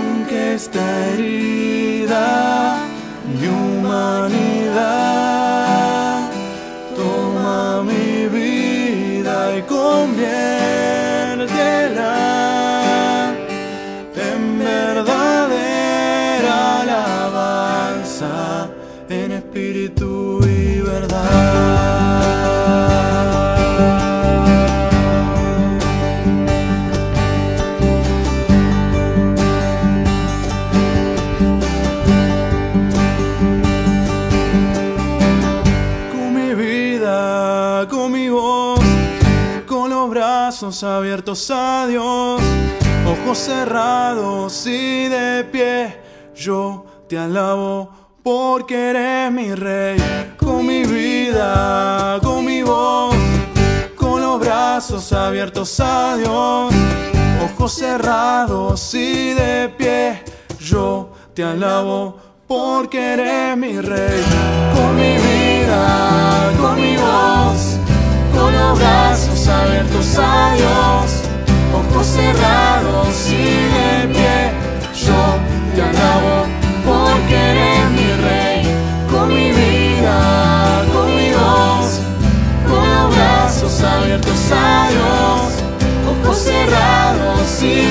[0.00, 2.78] aunque está herida
[3.38, 4.70] mi humanidad,
[6.96, 10.59] toma mi vida y conviértela
[40.70, 42.40] brazos abiertos a Dios,
[43.04, 45.96] ojos cerrados y de pie,
[46.32, 47.90] yo te alabo
[48.22, 50.00] porque eres mi rey,
[50.36, 53.16] con mi vida, con mi voz,
[53.96, 56.72] con los brazos abiertos a Dios,
[57.52, 60.22] ojos cerrados y de pie,
[60.60, 64.22] yo te alabo porque eres mi rey,
[64.72, 67.76] con mi vida, con mi voz,
[68.32, 71.22] con los brazos abiertos a Dios,
[71.72, 74.52] ojos cerrados y de pie,
[74.94, 75.38] yo
[75.74, 76.46] te alabo
[76.84, 78.74] porque eres mi rey,
[79.10, 82.00] con mi vida, con mi voz,
[82.68, 87.89] con los brazos abiertos a Dios, ojos cerrados y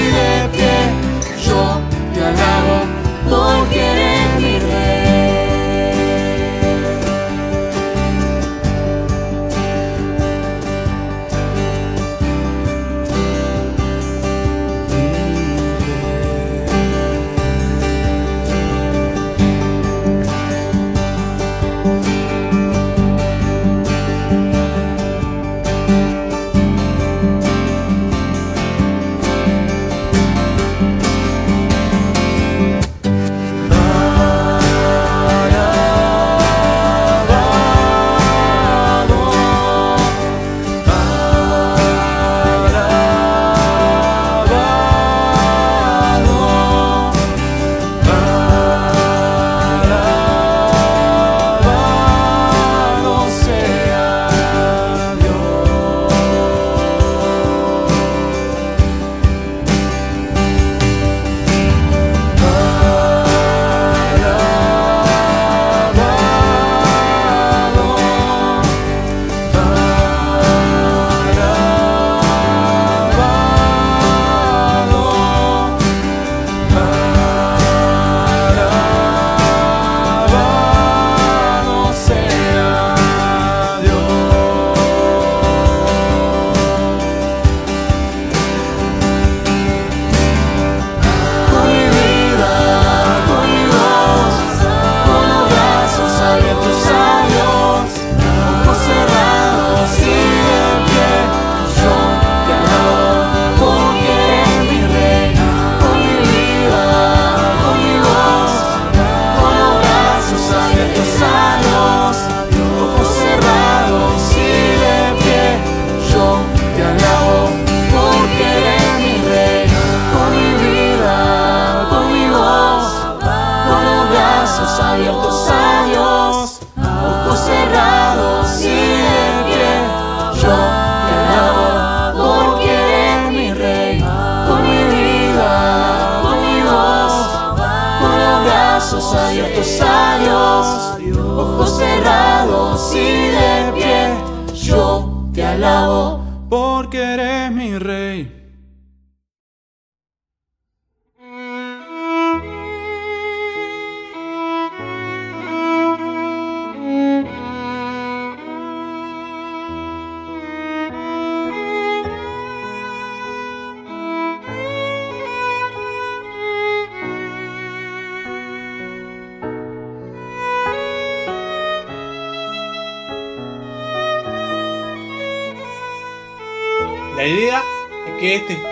[139.12, 144.14] brazos abiertos a Dios, ojos cerrados y de pie,
[144.62, 148.09] yo te alabo porque eres mi rey.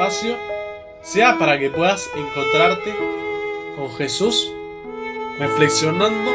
[0.09, 2.95] Sea para que puedas encontrarte
[3.75, 4.53] con Jesús
[5.39, 6.31] reflexionando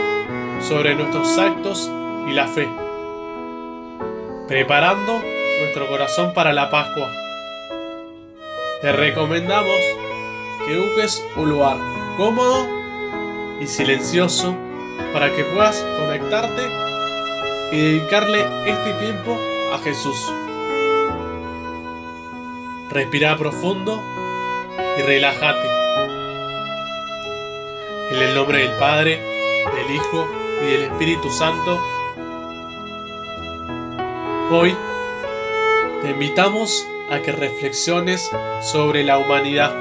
[0.60, 1.90] sobre nuestros actos
[2.28, 2.69] y la fe,
[4.46, 5.20] preparando
[5.60, 7.10] nuestro corazón para la Pascua.
[8.80, 9.80] Te recomendamos
[10.66, 11.78] que busques un lugar
[12.16, 12.66] cómodo
[13.60, 14.54] y silencioso
[15.12, 16.62] para que puedas conectarte
[17.72, 19.38] y dedicarle este tiempo
[19.72, 20.30] a Jesús.
[22.92, 24.02] Respira profundo
[24.98, 25.66] y relájate.
[28.10, 30.28] En el nombre del Padre, del Hijo
[30.60, 31.80] y del Espíritu Santo,
[34.50, 34.76] hoy
[36.02, 38.30] te invitamos a que reflexiones
[38.60, 39.72] sobre la humanidad.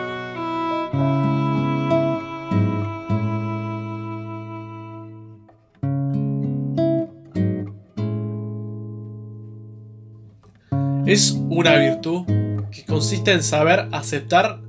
[11.05, 12.40] Es una virtud
[12.71, 14.61] que consiste en saber aceptar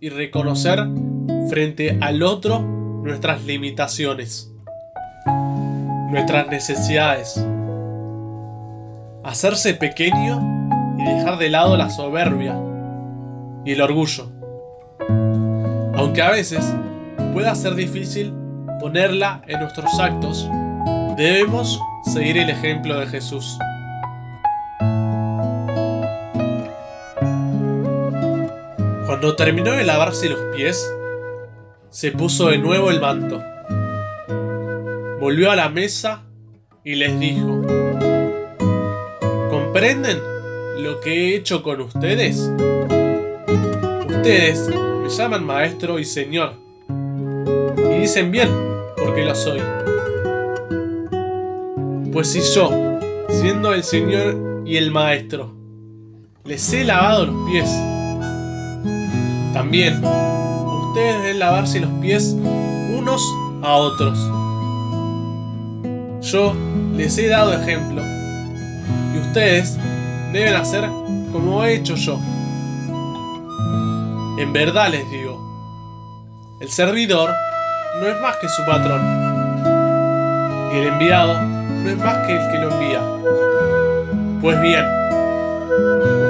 [0.00, 0.86] y reconocer
[1.48, 4.52] frente al otro nuestras limitaciones,
[6.10, 7.44] nuestras necesidades,
[9.24, 12.56] hacerse pequeño y dejar de lado la soberbia
[13.64, 14.30] y el orgullo.
[15.94, 16.74] Aunque a veces
[17.32, 18.34] pueda ser difícil
[18.80, 20.48] ponerla en nuestros actos,
[21.16, 23.58] debemos seguir el ejemplo de Jesús.
[29.20, 30.90] Cuando terminó de lavarse los pies,
[31.90, 33.42] se puso de nuevo el manto.
[35.20, 36.22] Volvió a la mesa
[36.82, 37.60] y les dijo,
[39.50, 40.18] ¿comprenden
[40.78, 42.50] lo que he hecho con ustedes?
[44.08, 46.54] Ustedes me llaman maestro y señor.
[46.88, 48.48] Y dicen bien,
[48.96, 49.60] porque lo soy.
[52.10, 52.70] Pues si yo,
[53.28, 55.54] siendo el señor y el maestro,
[56.44, 57.68] les he lavado los pies,
[59.60, 62.34] también, ustedes deben lavarse los pies
[62.96, 63.22] unos
[63.62, 64.18] a otros.
[66.22, 66.54] Yo
[66.96, 68.00] les he dado ejemplo
[69.14, 69.76] y ustedes
[70.32, 70.88] deben hacer
[71.30, 72.18] como he hecho yo.
[74.38, 75.38] En verdad les digo,
[76.62, 77.28] el servidor
[78.00, 79.02] no es más que su patrón
[80.72, 83.02] y el enviado no es más que el que lo envía.
[84.40, 84.86] Pues bien,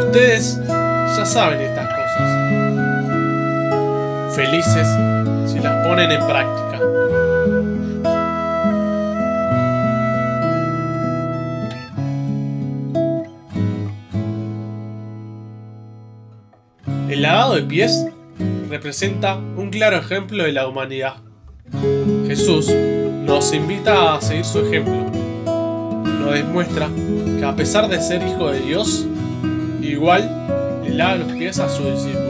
[0.09, 1.90] ustedes ya saben estas
[4.35, 4.87] felices
[5.47, 6.81] si las ponen en práctica.
[17.09, 18.07] El lavado de pies
[18.69, 21.17] representa un claro ejemplo de la humanidad.
[22.27, 22.71] Jesús
[23.25, 25.11] nos invita a seguir su ejemplo.
[26.21, 26.89] Nos demuestra
[27.39, 29.07] que a pesar de ser hijo de Dios,
[29.83, 32.30] igual le lava los pies a sus discípulos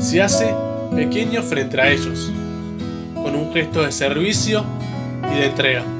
[0.00, 0.54] se hace
[0.94, 2.32] pequeño frente a ellos,
[3.14, 4.64] con un gesto de servicio
[5.30, 5.99] y de entrega.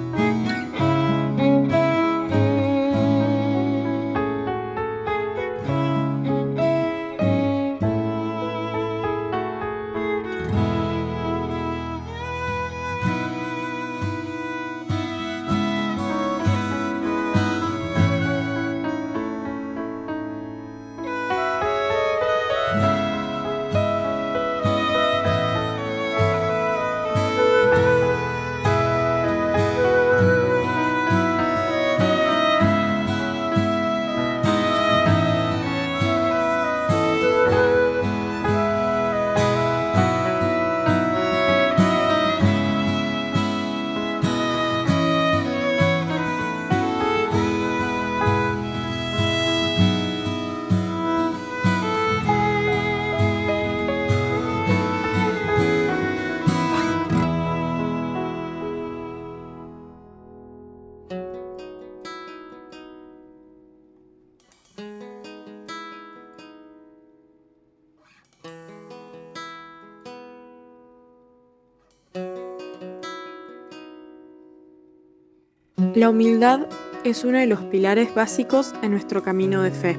[76.00, 76.66] La humildad
[77.04, 79.99] es uno de los pilares básicos en nuestro camino de fe.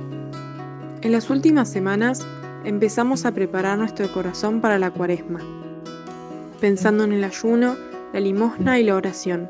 [1.01, 2.25] En las últimas semanas
[2.63, 5.41] empezamos a preparar nuestro corazón para la cuaresma,
[6.59, 7.75] pensando en el ayuno,
[8.13, 9.47] la limosna y la oración.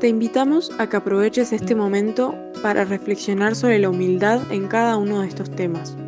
[0.00, 5.20] Te invitamos a que aproveches este momento para reflexionar sobre la humildad en cada uno
[5.20, 5.98] de estos temas.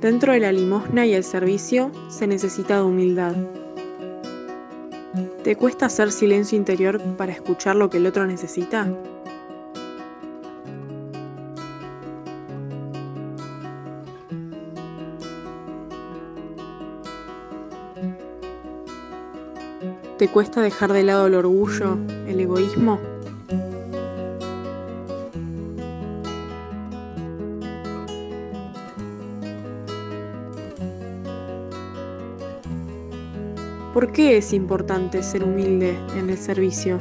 [0.00, 3.34] Dentro de la limosna y el servicio se necesita de humildad.
[5.44, 8.86] ¿Te cuesta hacer silencio interior para escuchar lo que el otro necesita?
[20.18, 23.00] ¿Te cuesta dejar de lado el orgullo, el egoísmo?
[33.92, 37.00] ¿Por qué es importante ser humilde en el servicio?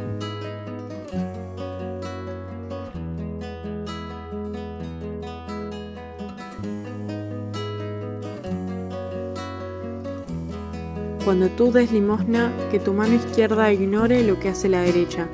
[11.23, 15.27] Cuando tú des limosna, que tu mano izquierda ignore lo que hace la derecha,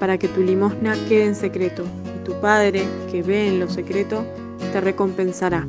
[0.00, 1.84] para que tu limosna quede en secreto,
[2.16, 4.24] y tu Padre, que ve en lo secreto,
[4.72, 5.66] te recompensará.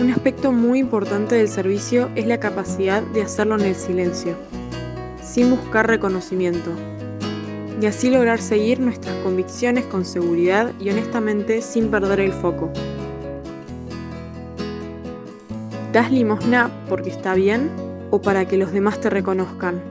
[0.00, 4.36] Un aspecto muy importante del servicio es la capacidad de hacerlo en el silencio,
[5.20, 6.70] sin buscar reconocimiento,
[7.80, 12.70] y así lograr seguir nuestras convicciones con seguridad y honestamente sin perder el foco.
[15.92, 17.68] ¿Das limosna porque está bien
[18.12, 19.82] o para que los demás te reconozcan?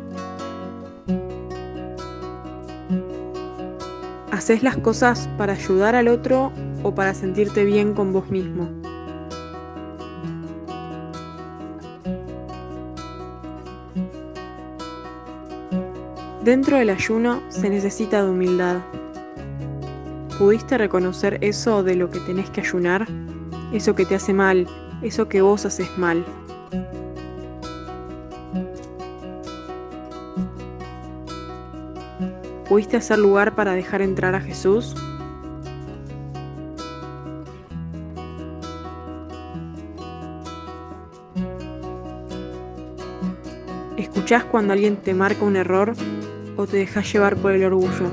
[4.31, 8.76] ¿Haces las cosas para ayudar al otro o para sentirte bien con vos mismo?
[16.47, 18.77] Dentro del ayuno se necesita de humildad.
[20.37, 23.05] ¿Pudiste reconocer eso de lo que tenés que ayunar?
[23.73, 24.65] Eso que te hace mal,
[25.01, 26.23] eso que vos haces mal.
[32.69, 34.95] ¿Pudiste hacer lugar para dejar entrar a Jesús?
[43.97, 45.93] ¿Escuchás cuando alguien te marca un error
[46.57, 48.09] o te dejas llevar por el orgullo?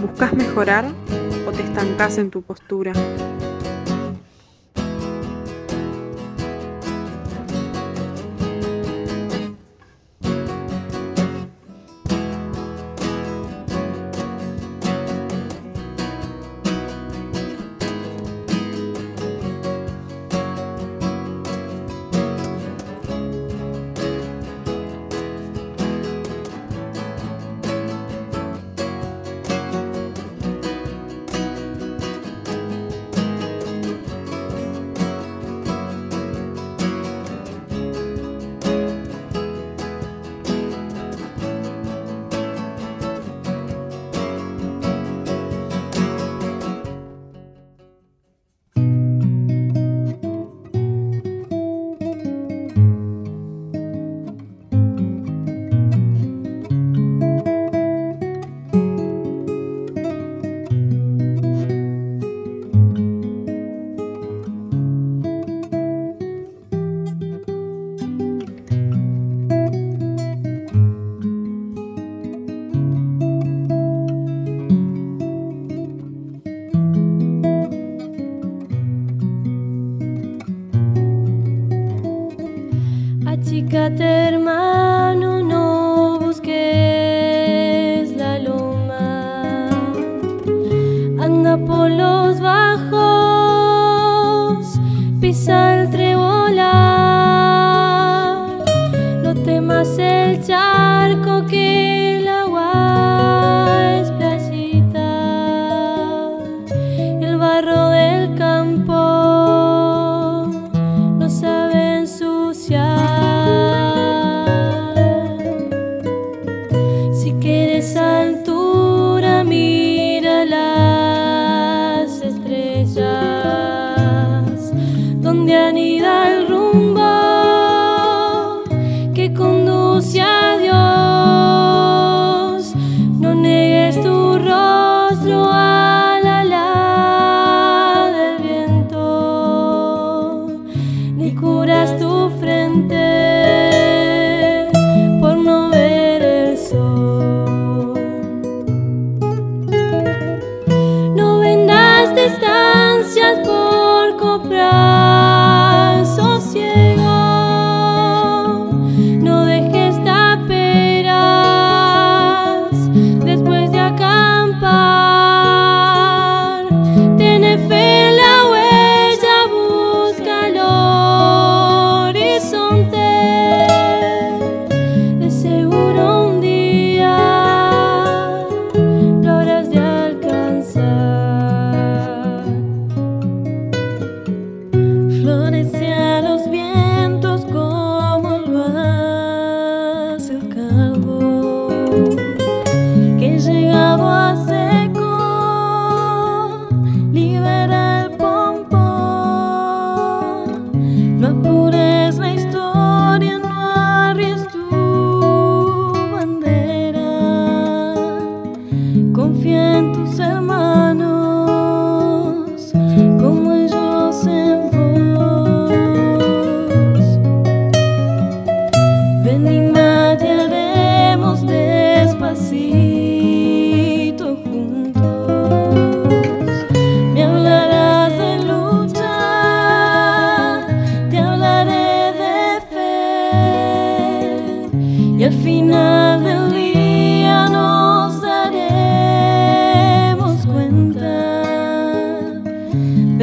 [0.00, 0.84] ¿Buscas mejorar
[1.48, 2.92] o te estancas en tu postura?
[99.56, 101.65] Temas el charco que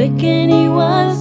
[0.04, 1.16] de que en igual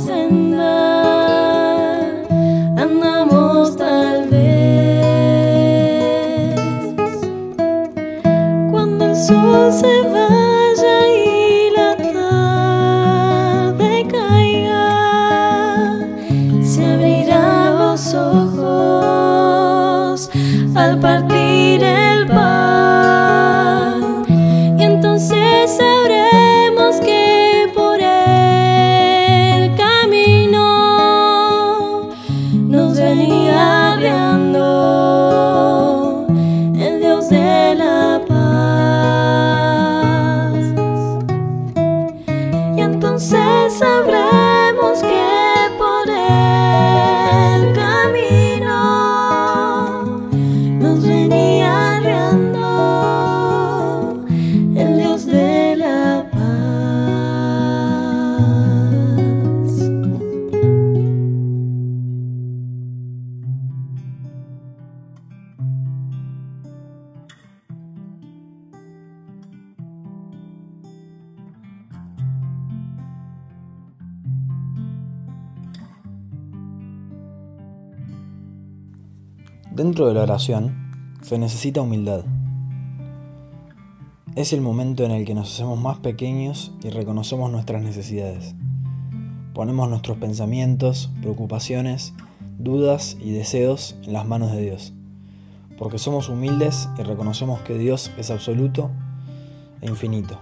[79.76, 82.24] Dentro de la oración se necesita humildad.
[84.36, 88.54] Es el momento en el que nos hacemos más pequeños y reconocemos nuestras necesidades.
[89.56, 92.14] Ponemos nuestros pensamientos, preocupaciones,
[92.60, 94.94] dudas y deseos en las manos de Dios.
[95.80, 98.92] Porque somos humildes y reconocemos que Dios es absoluto
[99.82, 100.40] e infinito.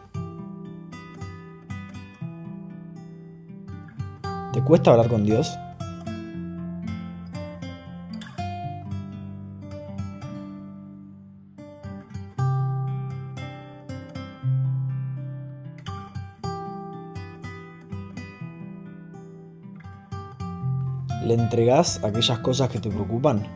[4.51, 5.57] ¿Te cuesta hablar con Dios?
[21.31, 23.47] ¿Le entregás aquellas cosas que te preocupan?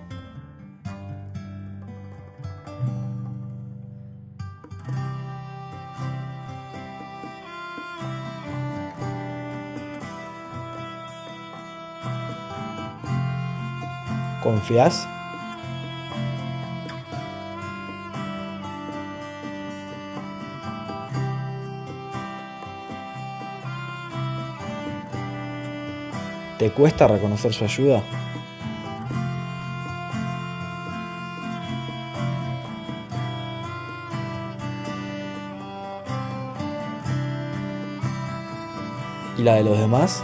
[14.42, 15.06] ¿Confías?
[26.58, 28.02] ¿Te cuesta reconocer su ayuda?
[39.38, 40.24] ¿Y la de los demás?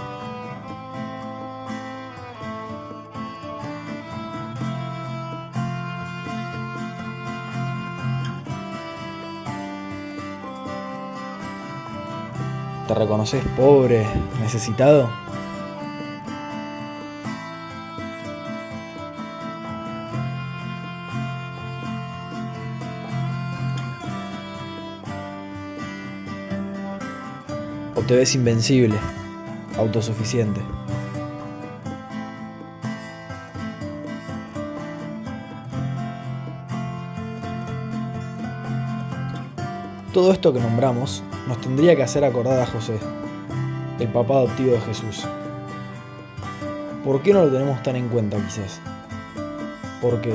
[12.87, 14.07] ¿Te reconoces pobre,
[14.39, 15.20] necesitado?
[28.11, 28.97] Te ves invencible,
[29.77, 30.59] autosuficiente?
[40.13, 42.99] Todo esto que nombramos nos tendría que hacer acordar a José,
[43.97, 45.25] el papá adoptivo de Jesús.
[47.05, 48.81] ¿Por qué no lo tenemos tan en cuenta quizás?
[50.01, 50.33] Porque,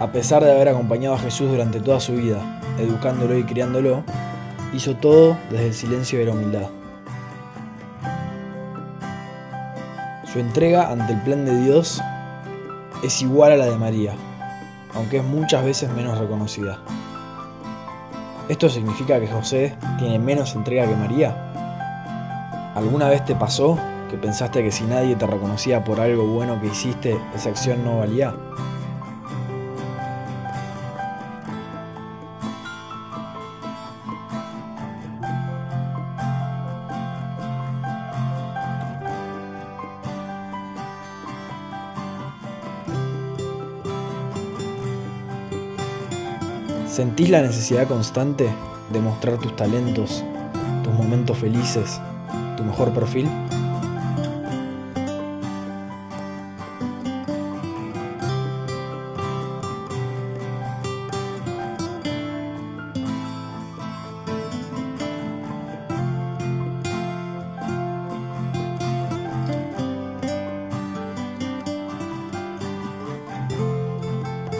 [0.00, 4.04] a pesar de haber acompañado a Jesús durante toda su vida, educándolo y criándolo,
[4.72, 6.70] hizo todo desde el silencio y la humildad.
[10.34, 12.02] Su entrega ante el plan de Dios
[13.04, 14.14] es igual a la de María,
[14.92, 16.80] aunque es muchas veces menos reconocida.
[18.48, 22.72] ¿Esto significa que José tiene menos entrega que María?
[22.74, 23.78] ¿Alguna vez te pasó
[24.10, 27.98] que pensaste que si nadie te reconocía por algo bueno que hiciste, esa acción no
[27.98, 28.34] valía?
[47.04, 48.48] ¿Sentís la necesidad constante
[48.90, 50.24] demostrar tus talentos,
[50.82, 52.00] tus momentos felices,
[52.56, 53.28] tu mejor perfil?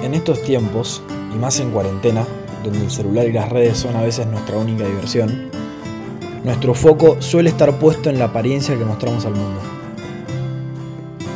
[0.03, 1.03] En estos tiempos,
[1.35, 2.25] y más en cuarentena,
[2.63, 5.51] donde el celular y las redes son a veces nuestra única diversión,
[6.45, 9.61] nuestro foco suele estar puesto en la apariencia que mostramos al mundo.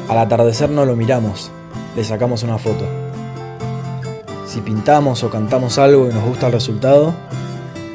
[0.08, 1.50] Al atardecer no lo miramos,
[1.96, 2.84] le sacamos una foto.
[4.46, 7.14] Si pintamos o cantamos algo y nos gusta el resultado,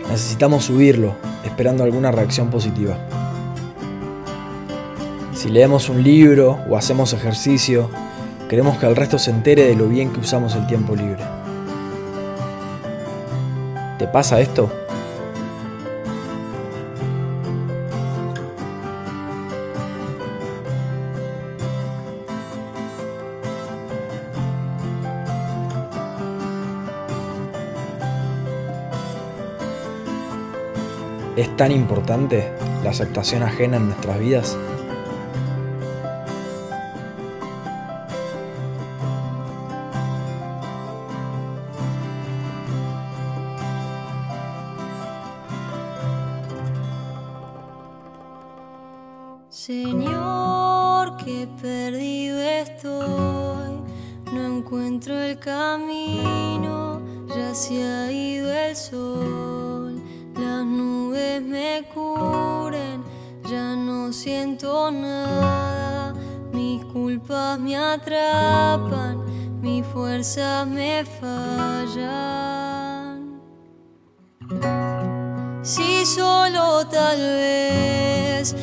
[0.10, 2.98] necesitamos subirlo, esperando alguna reacción positiva.
[5.34, 7.90] Si leemos un libro o hacemos ejercicio,
[8.48, 11.33] queremos que el resto se entere de lo bien que usamos el tiempo libre.
[14.14, 14.70] ¿Te pasa esto?
[31.36, 32.52] ¿Es tan importante
[32.84, 34.58] la aceptación ajena en nuestras vidas?
[49.66, 53.80] Señor, que perdido estoy,
[54.34, 57.00] no encuentro el camino,
[57.30, 60.04] ya se ha ido el sol,
[60.36, 63.06] las nubes me cubren,
[63.50, 66.14] ya no siento nada,
[66.52, 69.24] mis culpas me atrapan,
[69.62, 72.04] mis fuerzas me fallan.
[75.62, 78.54] Si solo tal vez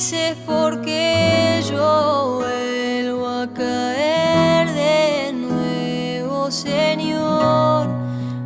[0.00, 7.86] dices por qué yo vuelvo a caer de nuevo, Señor,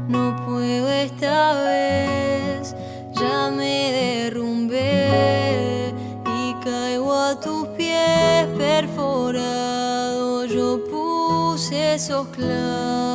[0.08, 2.74] no puedo esta vez,
[3.12, 5.94] ya me derrumbé
[6.26, 13.13] y caigo a tus pies perforado, yo puse esos clavos.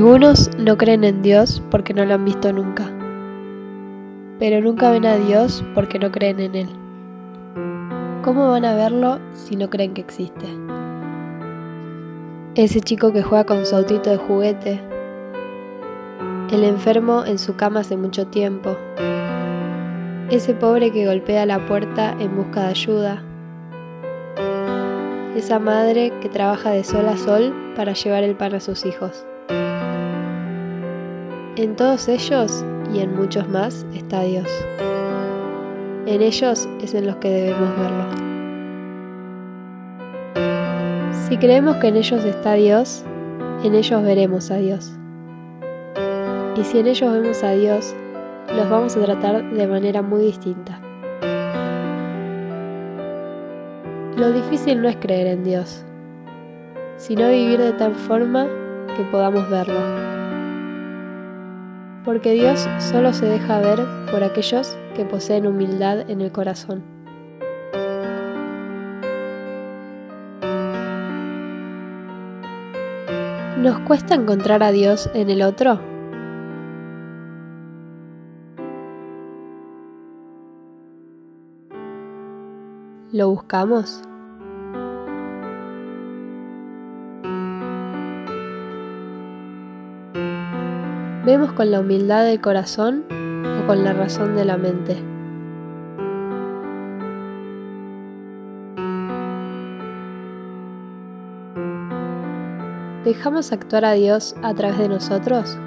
[0.00, 2.90] Algunos no creen en Dios porque no lo han visto nunca,
[4.38, 6.68] pero nunca ven a Dios porque no creen en Él.
[8.24, 10.46] ¿Cómo van a verlo si no creen que existe?
[12.54, 14.80] Ese chico que juega con su autito de juguete,
[16.50, 18.78] el enfermo en su cama hace mucho tiempo,
[20.30, 23.22] ese pobre que golpea la puerta en busca de ayuda,
[25.36, 29.26] esa madre que trabaja de sol a sol para llevar el pan a sus hijos.
[31.56, 34.48] En todos ellos y en muchos más está Dios.
[36.06, 38.04] En ellos es en los que debemos verlo.
[41.28, 43.04] Si creemos que en ellos está Dios,
[43.62, 44.92] en ellos veremos a Dios.
[46.56, 47.94] Y si en ellos vemos a Dios,
[48.56, 50.80] los vamos a tratar de manera muy distinta.
[54.16, 55.84] Lo difícil no es creer en Dios,
[56.96, 58.48] sino vivir de tal forma
[58.96, 59.80] que podamos verlo.
[62.04, 66.82] Porque Dios solo se deja ver por aquellos que poseen humildad en el corazón.
[73.58, 75.78] ¿Nos cuesta encontrar a Dios en el otro?
[83.12, 84.02] ¿Lo buscamos?
[91.22, 94.96] ¿Vemos con la humildad del corazón o con la razón de la mente?
[103.04, 105.58] ¿Dejamos actuar a Dios a través de nosotros?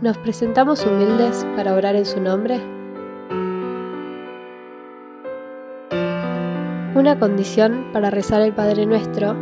[0.00, 2.71] ¿Nos presentamos humildes para orar en su nombre?
[7.02, 9.34] Una condición para rezar el Padre Nuestro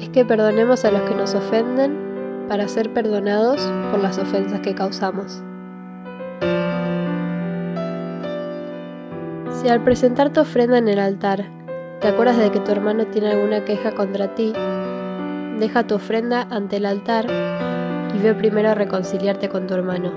[0.00, 1.96] es que perdonemos a los que nos ofenden
[2.48, 3.60] para ser perdonados
[3.92, 5.44] por las ofensas que causamos.
[9.52, 11.44] Si al presentar tu ofrenda en el altar
[12.00, 14.52] te acuerdas de que tu hermano tiene alguna queja contra ti,
[15.60, 17.26] deja tu ofrenda ante el altar
[18.12, 20.10] y ve primero a reconciliarte con tu hermano.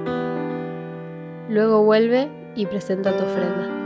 [1.47, 3.78] Luego vuelve y presenta tu ofrenda.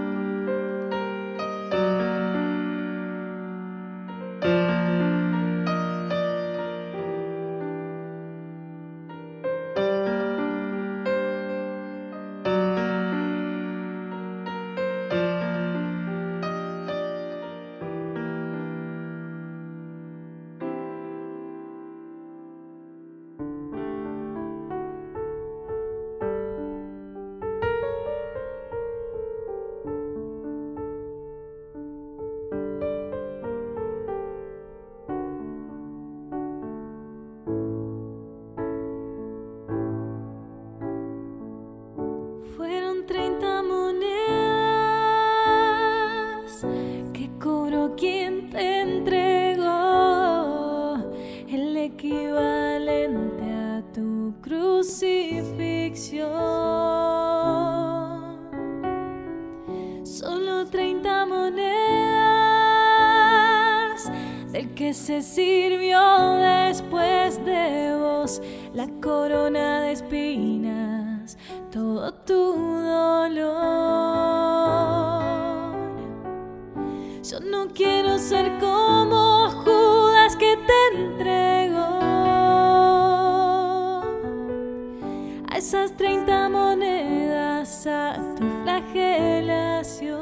[85.73, 90.21] esas 30 monedas a tu flagelación.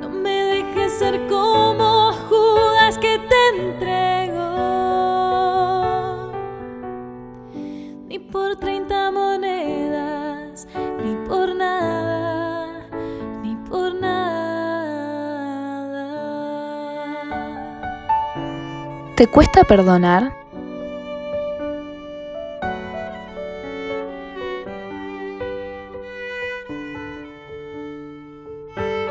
[0.00, 4.32] No me dejes ser como Judas que te entregó,
[8.08, 10.66] ni por 30 monedas,
[11.04, 12.88] ni por nada,
[13.42, 14.32] ni por nada.
[19.14, 20.41] ¿Te cuesta perdonar?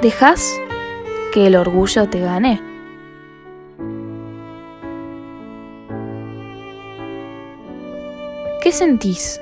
[0.02, 0.60] ¿Dejas
[1.32, 2.60] que el orgullo te gane?
[8.64, 9.40] ¿Qué sentís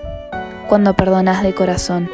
[0.67, 2.09] cuando perdonas de corazón?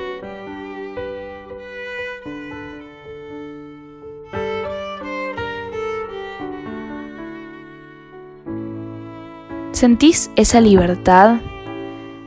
[9.71, 11.37] ¿Sentís esa libertad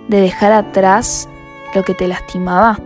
[0.08, 1.28] de dejar atrás
[1.76, 2.80] lo que te lastimaba?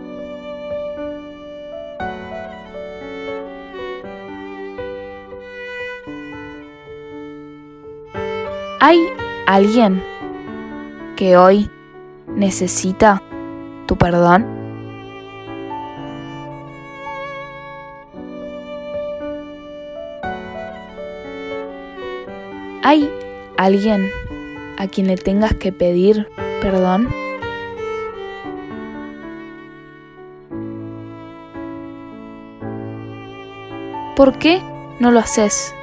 [8.85, 8.99] ¿Hay
[9.47, 10.03] alguien
[11.15, 11.69] que hoy
[12.27, 13.23] necesita
[13.85, 14.45] tu perdón?
[22.83, 23.09] ¿Hay
[23.55, 24.11] alguien
[24.77, 26.27] a quien le tengas que pedir
[26.61, 27.07] perdón?
[34.17, 34.61] ¿Por qué
[34.99, 35.73] no lo haces?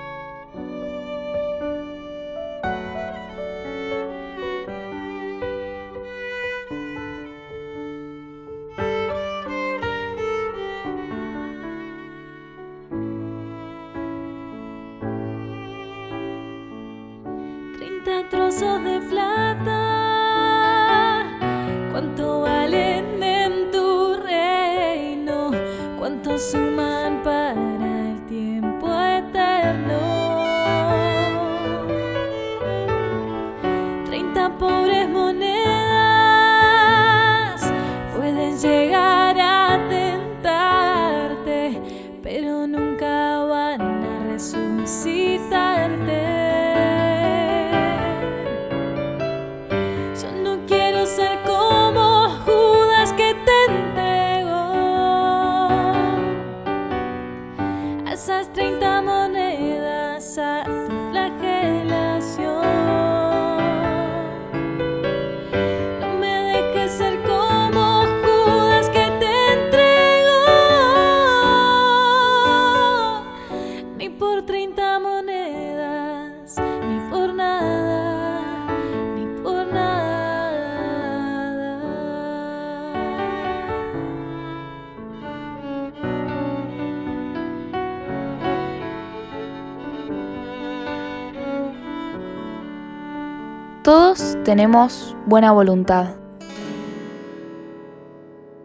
[94.50, 96.16] Tenemos buena voluntad.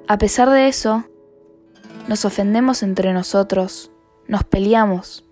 [0.07, 1.05] A pesar de eso,
[2.07, 3.91] nos ofendemos entre nosotros,
[4.27, 5.29] nos peleamos,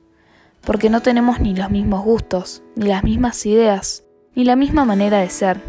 [0.61, 4.03] porque no tenemos ni los mismos gustos, ni las mismas ideas,
[4.35, 5.59] ni la misma manera de ser.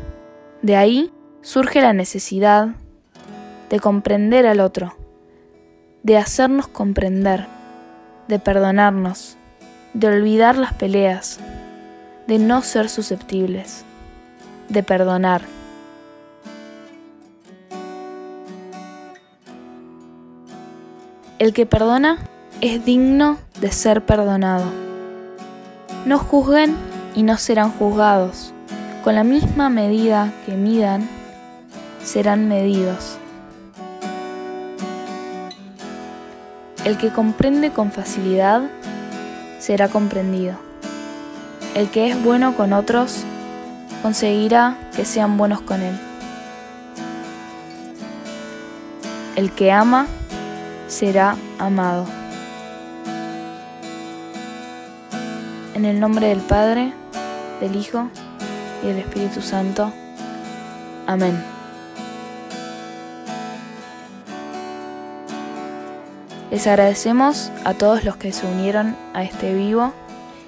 [0.60, 1.10] De ahí
[1.40, 2.68] surge la necesidad
[3.70, 4.98] de comprender al otro,
[6.02, 7.46] de hacernos comprender,
[8.28, 9.38] de perdonarnos,
[9.94, 11.40] de olvidar las peleas,
[12.26, 13.86] de no ser susceptibles,
[14.68, 15.42] de perdonar.
[21.38, 22.18] El que perdona
[22.60, 24.64] es digno de ser perdonado.
[26.06, 26.76] No juzguen
[27.14, 28.52] y no serán juzgados.
[29.02, 31.08] Con la misma medida que midan,
[32.02, 33.18] serán medidos.
[36.84, 38.62] El que comprende con facilidad,
[39.58, 40.54] será comprendido.
[41.74, 43.24] El que es bueno con otros,
[44.04, 45.98] conseguirá que sean buenos con él.
[49.34, 50.06] El que ama,
[50.88, 52.04] será amado.
[55.72, 56.92] En el nombre del Padre,
[57.62, 58.10] del Hijo
[58.82, 59.90] y del Espíritu Santo.
[61.06, 61.42] Amén.
[66.50, 69.94] Les agradecemos a todos los que se unieron a este vivo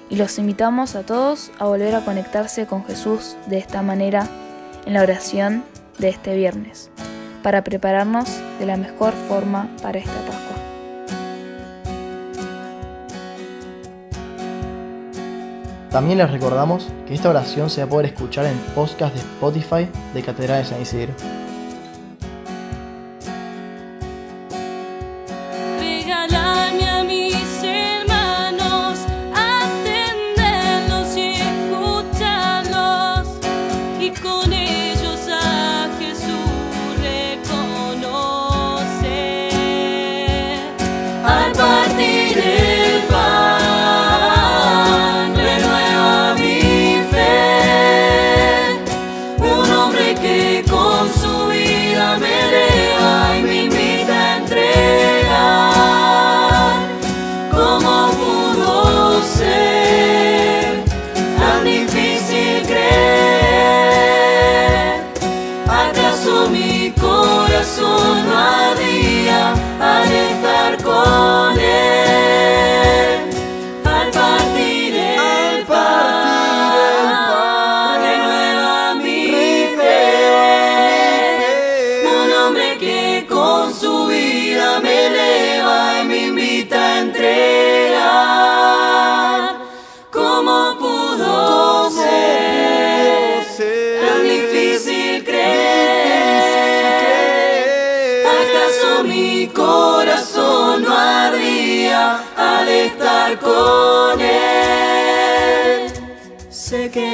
[0.09, 4.27] y los invitamos a todos a volver a conectarse con Jesús de esta manera
[4.85, 5.63] en la oración
[5.97, 6.89] de este viernes,
[7.43, 8.29] para prepararnos
[8.59, 10.47] de la mejor forma para esta Pascua.
[15.89, 19.89] También les recordamos que esta oración se va a poder escuchar en podcast de Spotify
[20.13, 21.13] de Catedral de San Isidro.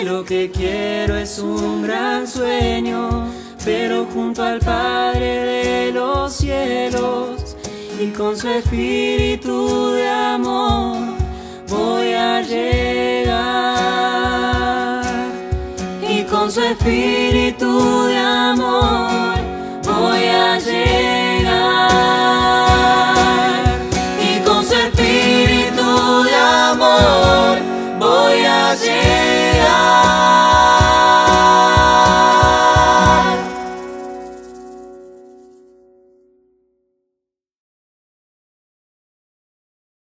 [0.04, 3.28] lo que quiero es un gran sueño,
[3.64, 7.56] pero junto al Padre de los cielos
[8.00, 10.98] y con su espíritu de amor
[11.70, 13.44] voy a llegar.
[16.08, 19.38] Y con su espíritu de amor
[19.84, 21.54] voy a llegar.
[24.22, 27.58] Y con su espíritu de amor
[28.00, 29.13] voy a llegar.
[29.94, 30.43] lá.